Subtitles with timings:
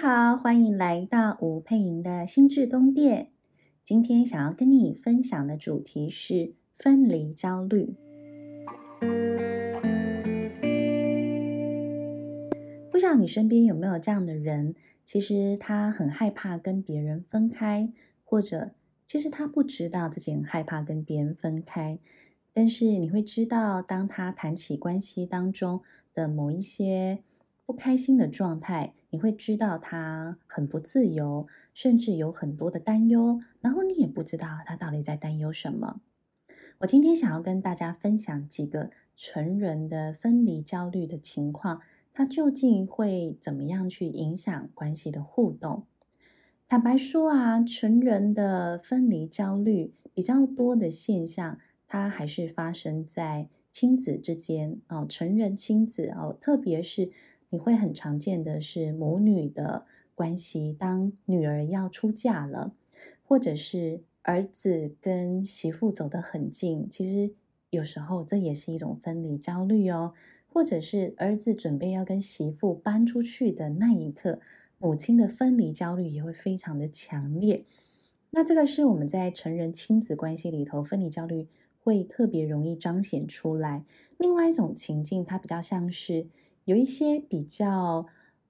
[0.00, 3.32] 好，欢迎来到吴佩莹的心智宫殿。
[3.84, 7.96] 今天想要跟你分享的主题是分离焦虑。
[12.92, 14.76] 不知道你身边有没有这样的人？
[15.04, 18.70] 其实他很害怕跟别人分开，或者
[19.04, 21.98] 其实他不知道自己很害怕跟别人分开。
[22.52, 25.80] 但是你会知道，当他谈起关系当中
[26.14, 27.18] 的某一些
[27.68, 36.00] 不开心的状态，你会知道他很不自由，甚至有很多的担忧，然后你也不知道他到底在担忧什么。
[36.78, 41.82] 我今天想要跟大家分享几个成人的分离焦虑的情况，
[42.14, 45.84] 它究竟会怎么样去影响关系的互动？
[46.66, 51.58] 坦白说啊，成人的分离焦虑比较多的现象。
[51.86, 57.10] 它还是发生在亲子之间哦，成人亲子哦，特别是
[57.50, 62.74] 你会很常见的是母女的关系，当女儿要出嫁了，
[63.22, 67.34] 或者是儿子跟媳妇走得很近，其实
[67.70, 70.14] 有时候这也是一种分离焦虑哦，
[70.46, 74.40] 或者是儿子准备要跟媳妇搬出去的那一刻，
[74.78, 77.64] 母亲的分离焦虑也会非常的强烈。
[78.30, 81.48] 那这个是我们在成人亲子关系里头分离焦虑。
[81.80, 83.86] 会特别容易彰显出来。
[84.18, 86.26] 另外一种情境，它比较像是
[86.68, 88.04] 有一些比较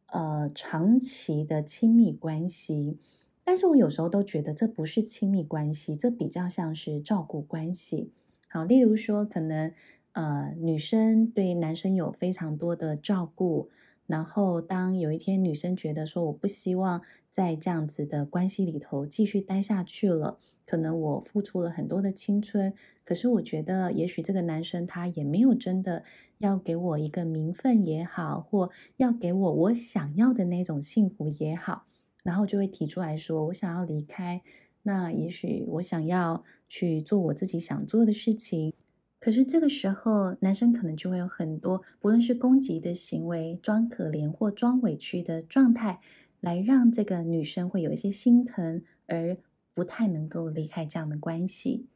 [0.07, 2.99] 呃长期的亲密关系，
[3.45, 8.11] 但是我有时候都觉得这不是亲密关系，这比较像是照顾关系。
[8.49, 9.73] 好，例如说，可能
[10.15, 13.69] 呃女生对男生有非常多的照顾，
[14.09, 20.41] 然后当有一天女生觉得说我不希望在这样子的关系里头继续待下去了。
[20.67, 22.75] 可能我付出了很多的青春，
[23.09, 26.05] 可是我觉得，也许这个男生他也没有真的
[26.37, 31.87] 要给我一个名分也好，或要给我我想要的那种幸福也好，
[32.23, 34.43] 然后就会提出来说，我想要离开。
[34.83, 38.75] 那也许我想要去做我自己想做的事情，
[39.19, 46.01] 可是这个时候，男生可能就会有很多，不论是攻击的行为、装可怜或装委屈的状态，
[46.41, 49.39] 来让这个女生会有一些心疼而。
[49.75, 51.87] 不太能够离开这样的关系，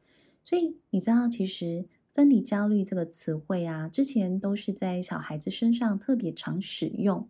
[0.45, 7.29] 所以你知道，其实分离焦虑这个词汇啊，之前都是在小孩子身上特别常使用，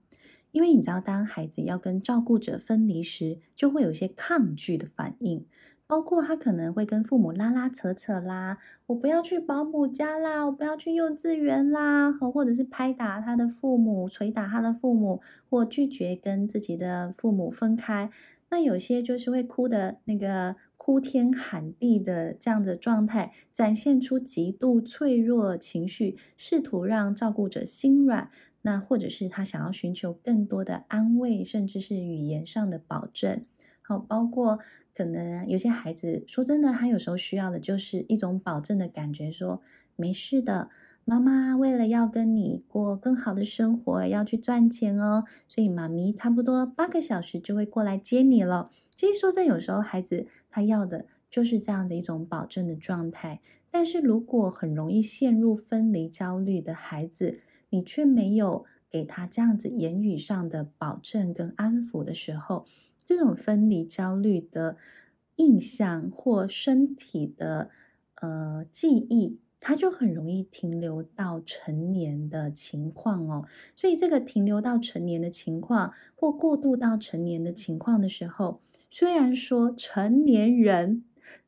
[0.51, 5.45] 因为你知道，当孩子要跟照顾者分离时，就会有一些抗拒的反应，
[5.87, 18.11] 包括他可能会跟父母拉拉扯扯啦，我不要去保姆家啦，我不要去幼稚园啦，或者是拍打他的父母，捶打他的父母，或拒绝跟自己的父母分开。
[18.51, 28.33] 那有些就是会哭的那个哭天喊地的这样的状态，展现出极度脆弱情绪，试图让照顾者心软。
[28.63, 33.45] 那或者是他想要寻求更多的安慰，甚至是语言上的保证。
[33.81, 34.59] 好，包括
[34.93, 39.63] 可能有些孩子说真的，他有时候需要的就是一种保证的感觉，说
[39.95, 40.69] 没事的。
[41.05, 48.71] 妈妈为了要跟你过更好的生活，要去赚钱哦，所以妈咪差不多八个小时就会过来接你了。
[48.97, 53.41] 其实说真，有时候孩子他要的就是这样的一种保证的状态。
[53.71, 57.41] 但是如果很容易陷入分离焦虑的孩子，
[57.71, 62.65] 你却没有给他这样子言语上的保证跟安抚的时候，
[63.05, 64.77] 这种分离焦虑的
[65.37, 67.71] 印象或身体的
[68.21, 69.41] 呃记忆。
[69.65, 73.47] 他就很容易停留到成年的情况哦，
[73.77, 81.05] 所以这个停留到成年的情况，或过渡到成年的情况的时候，虽然说成年人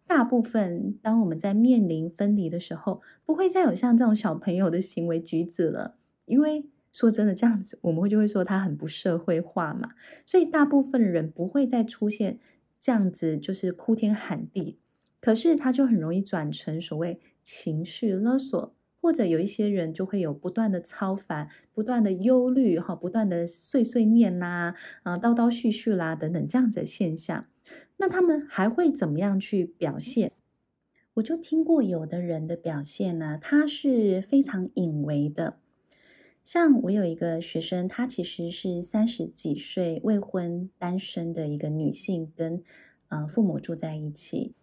[0.07, 9.91] 大部分，当我们在面临分离的时候，不会再有像这种小朋友的行为举止了，因为说真的，这样子我们会就会说他很不社会化嘛，
[10.25, 12.39] 所以大部分人不会再出现
[12.81, 14.79] 这样子，就是哭天喊地，
[15.21, 17.19] 可是他就很容易转成所谓。
[17.45, 24.75] 情绪勒索，或者有一些人就会有不断的操烦、不断的忧虑、哈、不断的碎碎念啦、
[25.05, 27.47] 啊叨叨絮絮啦等等这样子的现象。
[27.99, 30.33] 那他们还会怎么样去表现？
[31.15, 35.59] 我就听过有的人的表现呢，他是非常隐微的。
[36.43, 42.63] 像我有一个学生，她其实是三十几岁未婚单身的一个女性，跟
[43.09, 44.55] 呃父母住在一起。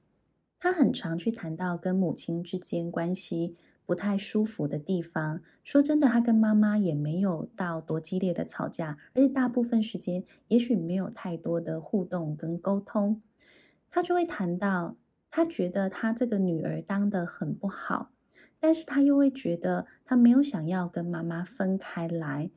[0.61, 5.41] 他很常去谈到跟母亲之间关系不太舒服的地方。
[5.63, 13.23] 说真的，他跟妈妈也没有到多激烈的吵架，而且大部分时间也许没有太多的互动跟沟通。
[13.89, 14.95] 他就会谈到，
[15.31, 18.11] 他觉得他这个女儿当得很不好，
[18.59, 22.51] 但是他又会觉得他没有想要跟妈妈分开来。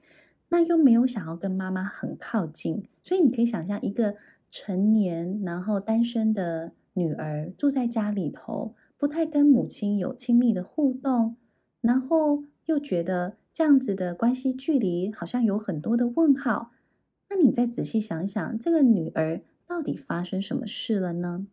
[0.50, 4.14] 那又没有想要跟妈妈很靠近，所以你可以想象一个
[4.50, 11.36] 成年然后单身的女儿住在家里头，不太跟母亲有亲密的互动，
[11.80, 16.72] 然后又觉得这样子的关系距离好像有很多的问号。
[17.28, 21.46] 那你再仔细想想，这个女儿到底发生什么事了呢？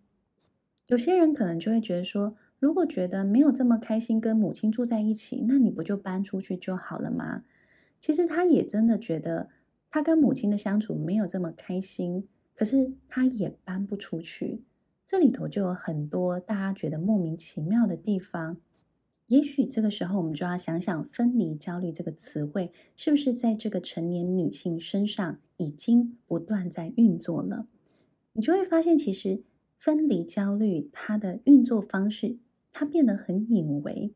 [0.88, 7.44] 有些人可能就会觉得说，如果觉得没有这么开心跟母亲住在一起，那你不就搬出去就好了吗？
[8.00, 9.50] 其实他也真的觉得
[9.90, 14.62] 他跟母亲的相处没有这么开心，可是他也搬不出去。
[15.12, 18.56] 这里头就有很多大家觉得莫名其妙的地方。
[19.28, 27.68] 也许这个时候我们就要想想“分离焦虑”这个词汇是不是在这个成年女性身上已经不断在运作了？
[28.32, 29.44] 你就会发现，其实
[29.78, 32.38] 分离焦虑它的运作方式。
[32.72, 34.14] 它变得很隐微，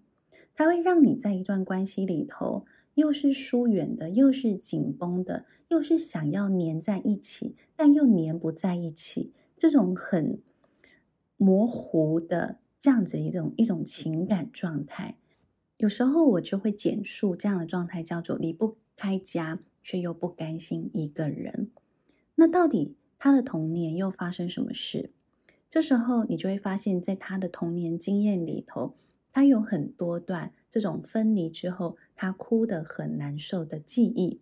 [0.53, 10.39] 它会让你在一段关系里头，又是疏远的，又是紧绷的，又是想要黏在一起，但又黏不在一起，这种很
[11.37, 15.17] 模糊的这样子一种一种情感状态。
[15.77, 21.69] 有时候我就会简述这样的状态叫做离不开家，却又不甘心一个人。
[22.35, 25.11] 那到底他的童年又发生什么事？
[25.69, 28.95] 这时候，你就会发现，在他的童年经验里头，
[29.33, 34.39] 他有很多段这种分离之后，他哭得很难受的记忆。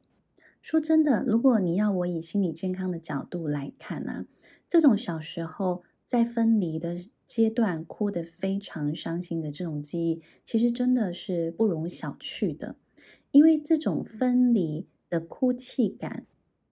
[0.62, 4.25] 说真的，如果你要我以心理健康的角度来看啊，
[4.69, 12.75] 这种小时候在分离的阶段哭得非常伤心的这种记忆，其实真的是不容小觑的，
[13.31, 16.27] 因为这种分离的哭泣感。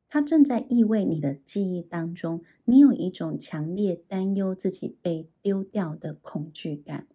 [0.07, 7.07] 它正在意味你的记忆当中，你有一种强烈担忧自己被丢掉的恐惧感。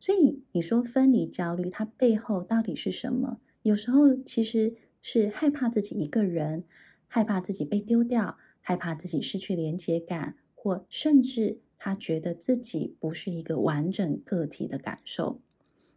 [0.00, 3.42] 所以你说分离焦虑，它背后到底是什么？
[3.60, 6.64] 有时候其实是害怕自己一个人，
[7.08, 10.36] 害怕自己被丢掉，害怕自己失去连接感，
[10.68, 15.40] 或甚至他觉得自己不是一个完整个体的感受。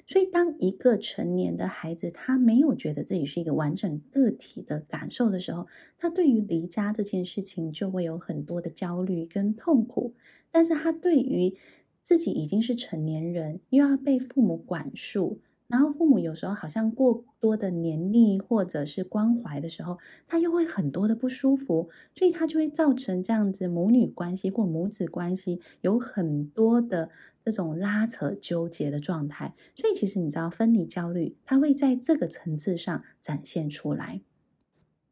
[0.08, 10.14] 所以，当一个成年的孩子他没有觉得自己是一个完整个体的感受的时候，他对于离家这件事情就会有很多的焦虑跟痛苦。
[10.50, 11.58] 但是他对于
[12.04, 15.42] 自己已经是成年人，又要被父母管束。
[15.72, 19.98] 然后父母有时候好像过多的黏腻或者是关怀的时候，
[20.28, 27.10] 他又会很多的不舒服，所以他就会造成这样子母女关系或母子关系有很多的
[27.46, 29.56] 这种拉扯纠结的状态。
[29.74, 34.22] 所以其实你知道，分离焦虑它会在这个层次上展现出来，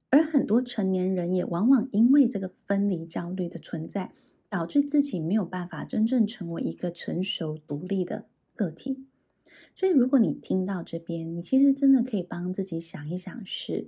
[0.10, 4.12] 而很多成年人也往往因为这个分离焦虑的存在，
[4.50, 9.06] 导致自己没有办法真正成为一个成熟独立的个体。
[9.80, 13.88] 所以，如果你听到这边，你其实真的可以帮自己想一想是：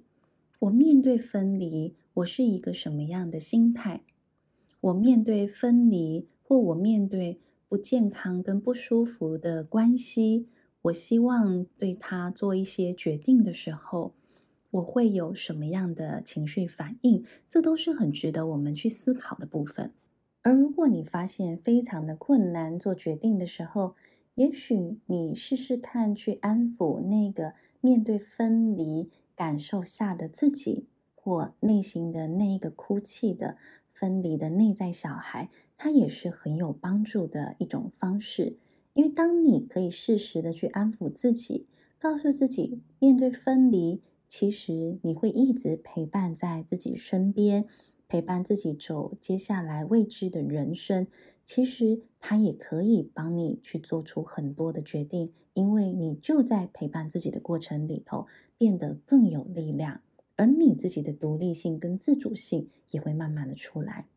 [0.59, 4.03] 我面对分离，我是一个什么样的心态？
[4.79, 10.47] 我面对分离，或我面对不健康跟不舒服的关系，
[10.83, 14.13] 我希望对他做一些决定的时候，
[14.69, 17.25] 我会有什么样的情绪反应？
[17.49, 19.91] 这都是很值得我们去思考的部分。
[20.41, 23.95] 而如果你发现非常的困难做决定的时候，
[24.35, 33.57] 也许你试试看去安抚那个面对分离感受下的自己，或内心的那一个哭泣的
[33.91, 38.57] 分离的内在小孩，他也是很有帮助的一种方式。
[38.93, 41.67] 因为当你可以适时的去安抚自己，
[42.00, 47.65] 告诉自己面对分离，其实你会一直陪伴在自己身边。
[48.07, 51.07] 陪伴自己走接下来未知的人生，
[51.53, 58.25] 其实他也可以帮你去做出很多的决定，因为你就在陪伴自己的过程里头
[58.58, 60.00] 变得更有力量，
[60.38, 64.08] 而你自己的独立性跟自主性也会慢慢的出来。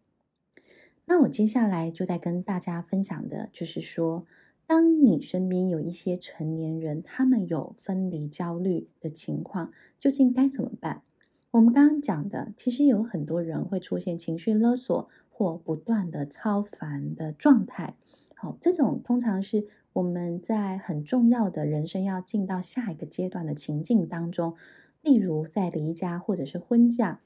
[1.07, 4.25] 那我接下来就在跟大家分享的就是说，
[4.65, 11.03] 当你身边有一些成年人，他们有分离焦虑的情况，究竟该怎么办？
[11.51, 17.97] 我们刚刚讲的，其实有很多人会出现情绪勒索或不断的超凡的状态。
[18.37, 24.55] 好，这种通常是我们在很重要的人生要进到下一个阶段的情境当中，
[25.03, 27.21] 例如在离家或者是婚嫁，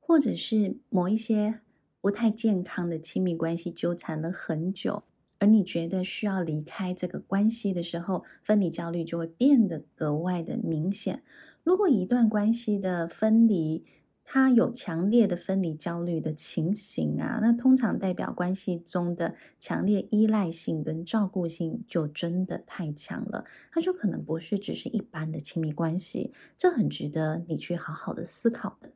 [0.00, 1.60] 或者是某一些
[2.00, 5.02] 不太健康的亲密关系纠缠了很久，
[5.38, 11.22] 而你觉得需要离开这个关系的时候，分离焦虑就会变得格外的明显。
[11.62, 13.84] 如果一段关系的分离
[14.26, 28.90] 他有强烈的分离焦虑的情形啊，那通常代表关系中的强烈依赖性跟照顾性就真的太强了，他就可能不是只是一般的亲密关系，这很值得你去好好的思考的。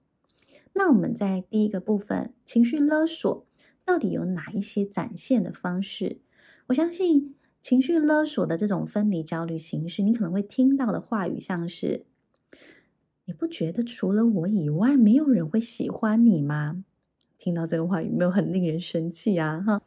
[0.72, 3.46] 那我们在第一个部分，情绪勒索
[3.84, 6.20] 到底有哪一些展现的方式？
[6.68, 12.06] 我相信情绪勒索的这种分离焦虑形式，你可能会听到的话语像是。
[13.28, 16.82] 你不觉得除了我以外，没有人会喜欢你吗？
[17.36, 19.60] 听到这个话有没有很令人生气啊？
[19.60, 19.82] 哈，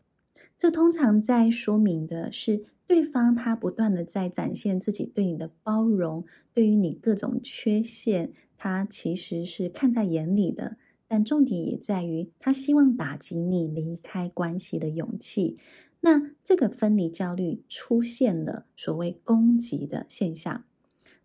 [0.60, 10.78] 这通常在说明的是对方他不断的在展现自己对你的包容，对于你各种缺陷，他其实是看在眼里的。
[11.08, 15.58] 但重点也在于他希望打击你离开关系的勇气。
[16.02, 20.64] 那这个分离焦虑出现了所谓攻击的现象。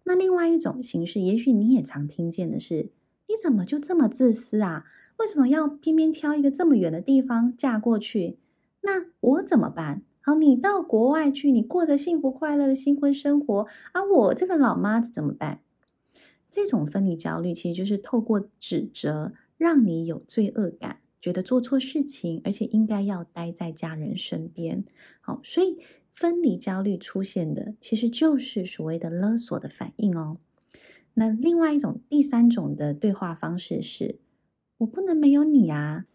[0.09, 2.91] 那另外一种形式，也许你也常听见的是：
[3.27, 4.85] 你怎么就这么自私啊？
[5.19, 8.39] 为什么要偏偏挑一个这么远的地方嫁过去？
[8.83, 10.03] 那我怎么办？
[10.21, 15.63] 好，你到国外去，你过着幸福快乐的新婚生活，而、我这个老妈子怎么办？
[16.53, 24.85] 这种分离焦虑其实就是透过指责，让你有罪恶感，觉得做错事情，而且应该要待在家人身边。
[25.21, 25.79] 好，所以。
[26.16, 30.38] 分离焦虑出现的，其实就是所谓的勒索的反应哦。
[31.12, 34.18] 那另外一种、第三种的对话方式是：
[34.78, 36.06] 我不能没有你啊！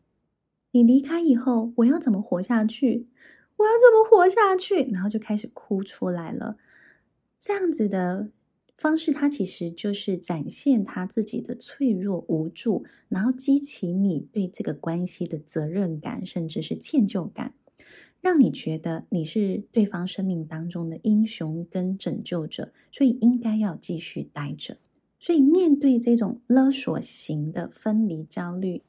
[0.72, 3.08] 你离开以后，我要怎么活下去？
[3.58, 4.89] 我要怎么活下去？
[4.91, 6.58] 然后就开始哭出来了。
[7.39, 8.31] 这样子的
[8.75, 17.53] 方式，它其实就是展现他自己的脆弱无助，然后激起你对这个关系的责任感，甚至是歉疚感。
[18.22, 24.78] 让你觉得你是对方生命当中的英雄跟拯救者，所以应该要继续待着。
[25.20, 28.84] 所以面对这种勒索型的分离焦虑，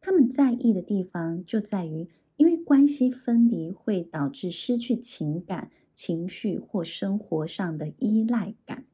[0.00, 8.84] 他们在意的地方就在于，因为关系分离会导致失去情感、情绪或生活上的依赖感。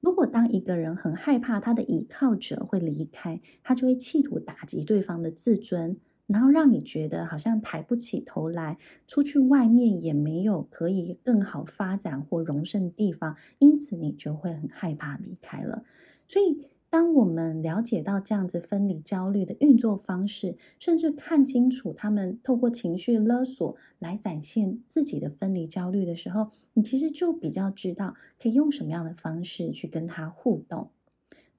[0.00, 5.96] 如果当一个人很害怕他的依靠者会离开，他就会企图打击对方的自尊。
[6.32, 15.82] 然后让你觉得好像抬不起头来，出去外面也没有可以更好发展或容身的地方，因此你就会很害怕离开了。
[16.28, 30.90] 所以，当我们了解到这样子分离焦虑的运作方式，甚至看清楚他们透过情绪勒索来展现自己的分离焦虑的时候，你其实就比较知道可以用什么样的方式去跟他互动。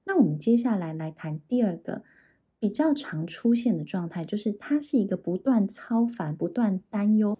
[0.04, 2.02] 那我们接下来来谈第二个。
[2.62, 7.36] 比较常出现的状态，就是他是一个不断操烦、不断担忧、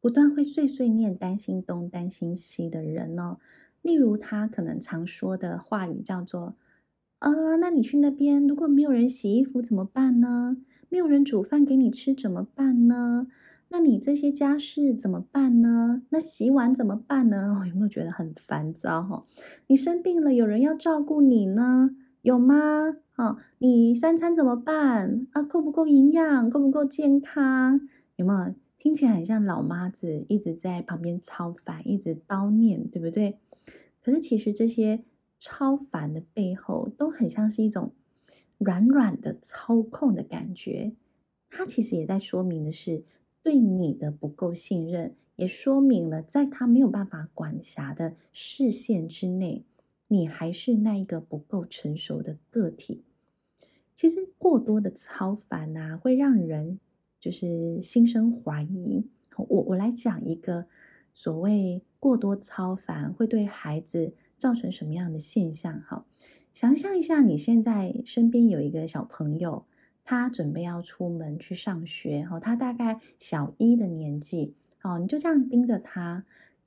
[0.00, 3.38] 不断会碎碎念、担心东担心西的人哦。
[3.82, 6.56] 例如，他可能常说的话语叫做
[7.20, 10.56] ：“呃，那你去那边，如果没有人洗衣服怎么办呢？
[10.88, 13.28] 没有人煮饭给你吃怎么办呢？
[13.68, 16.02] 那你这些家事怎么办呢？
[16.08, 17.56] 那洗碗怎么办呢？
[17.60, 19.04] 哦， 有没有觉得很烦躁？
[19.04, 19.24] 哈，
[19.68, 21.94] 你生病了，有人要照顾你呢？
[22.22, 25.42] 有吗？”哦，你三餐怎么办啊？
[25.42, 26.50] 够不够营养？
[26.50, 27.88] 够不够健康？
[28.16, 33.38] 有没有听起来很像老妈子一直在旁边超烦，一直叨念，对不对？
[34.02, 35.04] 可是其实这些
[35.38, 37.92] 超烦的背后，都很像是一种
[38.58, 40.92] 软软的操控的感觉。
[41.50, 43.04] 它其实也在说明的是
[43.44, 49.64] 对你的不够信任，也说明了在他没有办法管辖的视线之内。
[50.08, 53.02] 你还是那一个不够成熟的个体。
[53.94, 56.80] 其实过多的操烦啊，会让人
[57.20, 59.06] 就是心生怀疑。
[59.36, 60.66] 我我来讲一个
[61.12, 65.80] 所谓过多操烦会对孩子造成什么样的现象？
[65.82, 66.04] 哈，
[66.52, 69.64] 想象一下，你现在身边有一个小朋友，
[70.04, 76.24] 他准备要出门去上学，哈，他大概小一的年纪，哦，你就这样盯着他。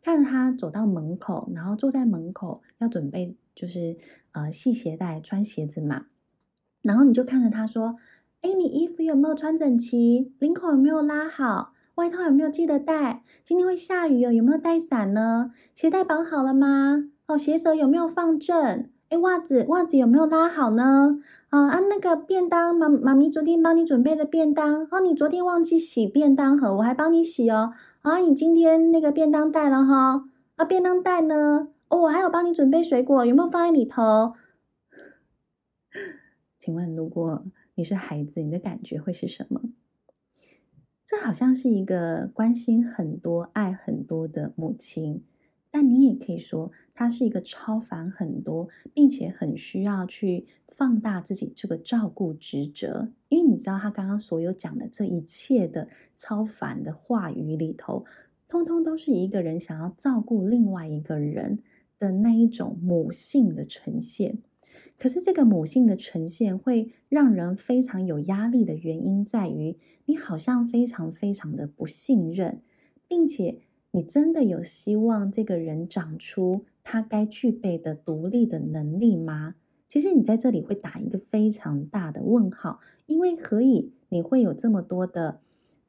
[0.07, 3.97] 看着他走到门口，然后坐在门口要准备就是
[4.31, 6.05] 呃系鞋带穿鞋子嘛，
[6.81, 7.97] 然后你就看着他说
[8.39, 10.31] ：“哎，你衣服有没有穿整齐？
[10.39, 11.73] 领口有没有拉好？
[11.95, 13.21] 外套有没有记得带？
[13.43, 15.51] 今天会下雨哦，有没有带伞呢？
[15.75, 17.09] 鞋带绑好了吗？
[17.25, 18.87] 哦，鞋舌有没有放正？
[19.09, 21.19] 哎，袜子袜子有没有拉好呢？
[21.49, 27.73] 啊啊，那个便当妈妈咪昨天帮你准备的便当，哦，你昨天忘记洗便当盒，我还帮你洗哦。”
[28.07, 30.29] 啊，你今天那个便当带了哈？
[30.55, 31.67] 啊，便当袋呢？
[31.89, 34.33] 哦，我还有帮你准备水果，有没有放在里头？
[36.57, 37.43] 请问，如果
[37.75, 39.61] 你是孩子，你的感觉会是什么？
[41.05, 45.25] 这好像是一个关心很多、爱很多的母亲，
[45.77, 53.11] 但你也可以说他是一个超凡很多，并且很需要去放大自己这个照顾职责。
[53.29, 58.05] 因为你知道，他刚刚所有讲的这一切的超凡的话语里头，
[58.47, 61.59] 通通都是一个人想要照顾另外一个人
[61.99, 64.39] 的那一种母性的呈现。
[64.97, 72.63] 可是，这个母性的呈现会让人非常有压力的原因在于，你好像非常非常的不信任，
[73.07, 73.59] 并且
[73.97, 79.55] 你真的有希望这个人长出他该具备的独立的能力吗？
[79.87, 85.39] 其实你在这里会打一个非常大的问号，因为何以你会有这么多的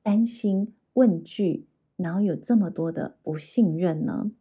[0.03, 1.67] 担心、问句，
[1.99, 4.33] 然后有这么多的不信任呢？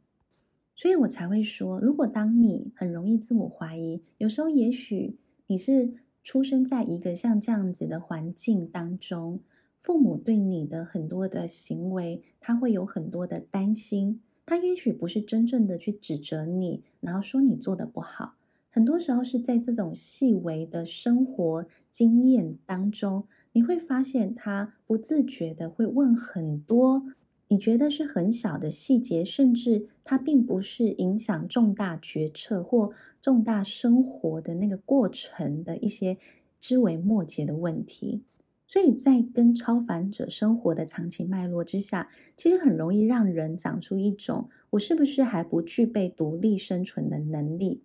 [0.73, 5.91] 所以我才会说，如果当你很容易自我怀疑，有时候也许你是
[6.23, 9.41] 出生在一个像这样子的环境当中，
[9.87, 18.33] 父母对你的很多的行为，他会有很多的担心，他也许不是真正的去指责你，然后说你做的不好，
[18.69, 27.03] 很多时候是在这种细微的生活经验当中，你会发现他不自觉的会问很多。
[27.47, 32.91] 你觉得是很小的细节，甚至它并不是影响重大决策或
[33.21, 36.17] 重大生活的那个过程的一些
[36.59, 38.23] 枝微末节的问题。
[38.67, 47.81] 所以在跟超凡者生活的长期脉络之下，其实很容易让人长出一种“我是不是还不具备独立生存的能力？”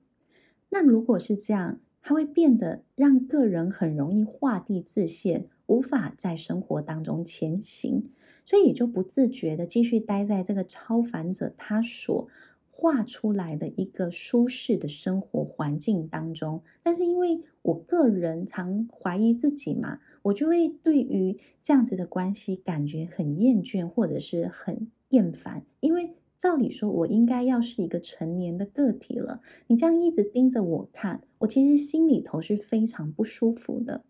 [0.69, 8.11] 那如果是这样，它会变得让个人很容易画地自限，无法在生活当中前行。
[8.45, 12.27] 所以也就不自觉的继续待在这个超凡者他所
[12.73, 16.61] 画出来的一个舒适的生活环境当中。
[16.83, 25.65] 但是因为我个人常怀疑自己嘛，我就会对于这样子的关系感觉很厌倦或者是很厌烦。
[25.81, 34.05] 因为照理说，我应该要是一个成年的个体了，你这样一直盯着我看，我其实心里头是非常不舒服的。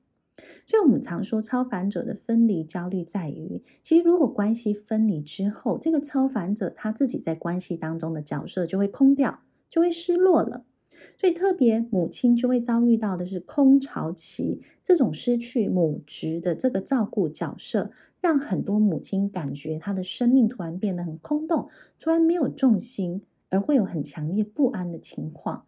[0.66, 10.64] 所以，我们常说超凡者的分离焦虑在于，其实如果关系分离之后，这个超凡者他自己在关系当中的角色就会空掉，就会失落了。
[11.18, 21.68] 所以，特别母亲就会遭遇到的是空巢期，这种失去母职的这个照顾角色，让很多母亲感觉她的生命突然变得很空洞，
[22.00, 25.66] 突然没有重心，而会有很强烈不安的情况。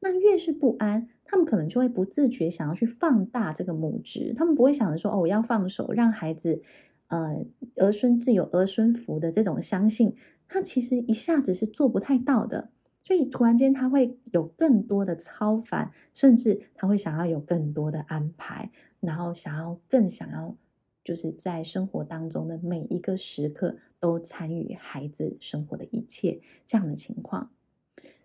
[0.00, 6.60] 那越是不安，他们可能就会不自觉想要去放大这个母职，他们不会想着说：“哦，我要放手，让孩子，
[7.08, 10.14] 呃，儿孙自有儿孙福的这种相信，
[10.46, 12.68] 他其实一下子是做不太到的。
[13.04, 20.56] 所以突然间他会有更多的超凡，甚至他会想要有更多的安排，然后想要更想要，
[21.04, 27.50] 就是在生活当中的每一个时刻都参与孩子生活的一切这样的情况。”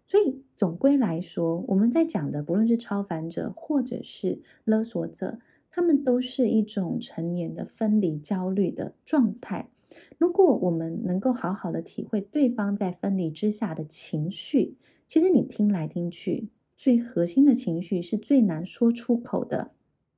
[0.08, 5.39] 所以总归来说，我们在讲的，不论是超凡者或者是勒索者，
[5.70, 9.70] 他们都是一种成年的分离焦虑的状态。
[10.17, 14.75] 如果我们能够好好的体会对方在分离之下的情绪，
[15.08, 19.71] 其实你听来听去，最核心的情绪是最难说出口的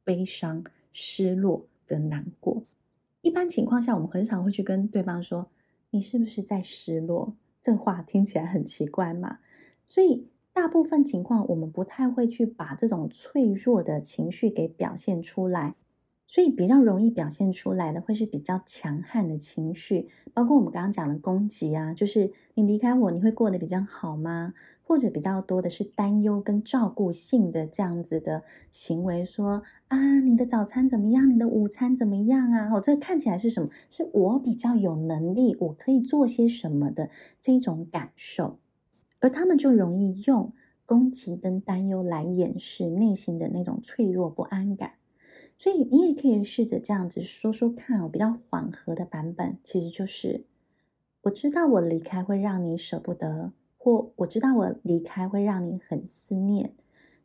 [0.03, 2.63] 悲伤、失落跟难过。
[3.21, 5.47] 一般情况下，我们很少会去跟对方说
[5.91, 9.37] ：“你是不是在失落？”这话听起来很奇怪嘛。
[9.85, 15.75] 所以，大部分情况，我们不太会去把这种脆弱的情绪给表现出来。
[16.31, 24.53] 所以，比较容易表现出来的，会是比较强悍的情绪，包括我们刚刚讲的攻击啊，就是你离开我，你会过得比较好吗？
[24.81, 31.29] 或者比较多的是担忧跟照顾性的这样子的行为，说啊，你的早餐怎么样？
[31.29, 32.69] 你的午餐怎么样啊？
[32.73, 33.69] 哦，这看起来是什么？
[33.89, 37.09] 是我比较有能力，我可以做些什么的
[37.41, 38.57] 这种感受。
[39.19, 40.53] 而他们就容易用
[40.85, 44.93] 攻击跟担忧来掩饰内心的那种脆弱不安感，
[45.61, 50.43] 所以你也可以试着这样子说说看，我比较缓和的版本，其实就是
[51.21, 56.73] 我知道我离开会让你舍不得，或我知道我离开会让你很思念，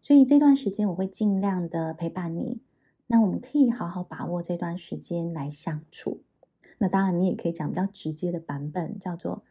[0.03, 2.61] 所以这段时间我会尽量的陪伴你。
[3.07, 6.21] 那我们可以好好把握这段时间来相处。
[6.77, 9.45] 那当然，你也可以讲比较直接的版本，叫做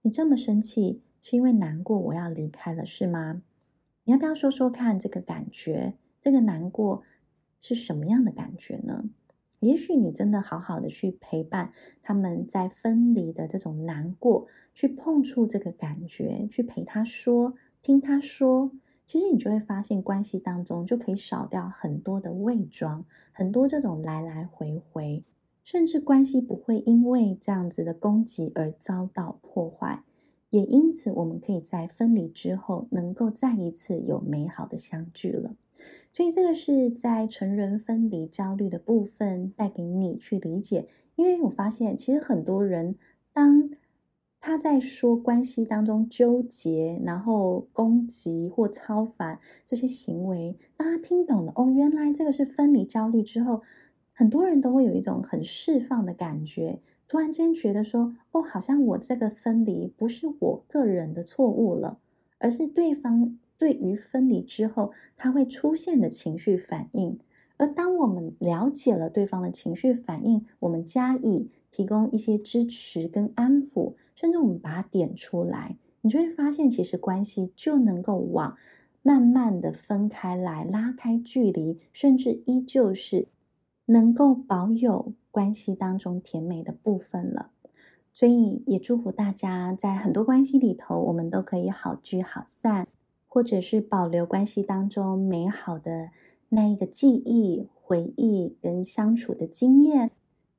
[0.00, 1.02] 你这么生气。
[1.20, 3.42] 是因为难过我要离开了，是吗？
[4.04, 5.92] 你要不要说说看这个感觉？
[6.22, 7.02] 这个难过
[7.60, 9.04] 是什么样的感觉呢？
[9.60, 18.72] 也许你真的好好的去陪伴他们在分离的这种难过，去碰触这个感觉，去陪他说，听他说，
[19.06, 25.22] 其实你就会发现关系当中就可以少掉很多的伪装，很多这种来来回回，
[25.62, 30.02] 甚至关系不会因为这样子的攻击而遭到破坏。
[30.48, 35.54] 也因此我们可以在分离之后能够再一次有美好的相聚了。
[36.12, 42.96] 所以这个是在成人分离焦虑的部分带给你去理解，因为我发现其实很多人
[43.32, 43.70] 当
[44.40, 53.62] 他在说关系当中纠结，然后攻击或超凡这些行为，当他听懂了哦，原来这个是分离焦虑之后，
[54.12, 61.98] 很多人都会有一种很释放的感觉，突然间觉得说哦，好像我这个分离不是我个人的错误了，
[62.38, 63.38] 而是对方。
[63.60, 67.18] 对于分离之后，他会出现的情绪反应，
[67.58, 78.56] 而当我们了解了对方的情绪反应，我们加以提供一些支持跟安抚，甚至我们把它点出来，你就会发现，其实关系就能够往
[79.02, 83.28] 慢慢的分开来，拉开距离，甚至依旧是
[83.84, 87.50] 能够保有关系当中甜美的部分了。
[88.14, 92.88] 所以，也祝福大家在很多关系里头，我们都可以好聚好散。
[93.32, 96.10] 或者是保留关系当中美好的
[96.48, 100.10] 那一个记忆、回忆跟相处的经验，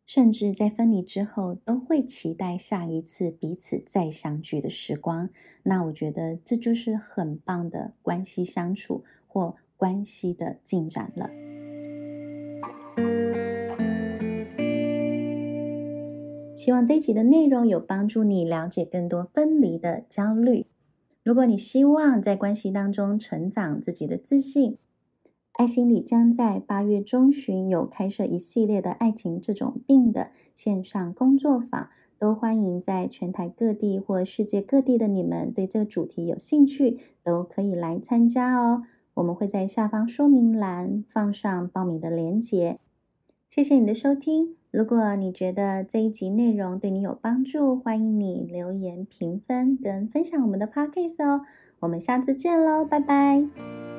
[0.06, 5.30] 甚至在分离之后都会期待下一次彼此再相聚的时光。
[5.64, 11.30] 那我觉得这就是很棒的关系相处或关系的进展了。
[16.56, 20.68] 希望这一集的内容有帮助你了解更多分离的焦虑。
[21.24, 24.78] 如果你希望在关系当中成长自己的自信，
[25.54, 38.82] 爱心理将在八月中旬有开设一系列的爱情这种病的线上工作坊，都欢迎在全台各地或世界各地的你们对这个主题有兴趣，都可以来参加哦。
[39.14, 42.80] 我们会在下方说明栏放上报名的链接。
[43.54, 44.56] 谢谢你的收听。
[44.72, 51.42] 如果你觉得这一集内容对你有帮助，欢迎你留言评分跟分享我们的 podcast 哦。
[51.82, 53.91] 我们下次见喽，拜拜。